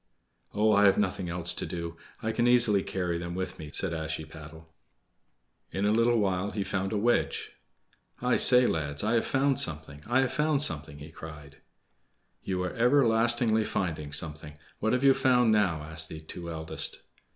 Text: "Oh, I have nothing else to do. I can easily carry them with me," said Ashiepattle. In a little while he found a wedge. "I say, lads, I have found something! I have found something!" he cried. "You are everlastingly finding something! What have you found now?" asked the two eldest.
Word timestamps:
"Oh, 0.55 0.71
I 0.71 0.85
have 0.85 0.97
nothing 0.97 1.29
else 1.29 1.53
to 1.53 1.63
do. 1.67 1.95
I 2.23 2.31
can 2.31 2.47
easily 2.47 2.81
carry 2.81 3.19
them 3.19 3.35
with 3.35 3.59
me," 3.59 3.69
said 3.71 3.93
Ashiepattle. 3.93 4.67
In 5.71 5.85
a 5.85 5.91
little 5.91 6.17
while 6.17 6.49
he 6.49 6.63
found 6.63 6.91
a 6.91 6.97
wedge. 6.97 7.51
"I 8.19 8.35
say, 8.35 8.65
lads, 8.65 9.03
I 9.03 9.13
have 9.13 9.27
found 9.27 9.59
something! 9.59 10.01
I 10.07 10.21
have 10.21 10.33
found 10.33 10.63
something!" 10.63 10.97
he 10.97 11.11
cried. 11.11 11.57
"You 12.41 12.63
are 12.63 12.73
everlastingly 12.73 13.63
finding 13.63 14.11
something! 14.11 14.57
What 14.79 14.93
have 14.93 15.03
you 15.03 15.13
found 15.13 15.51
now?" 15.51 15.83
asked 15.83 16.09
the 16.09 16.19
two 16.19 16.49
eldest. 16.49 17.03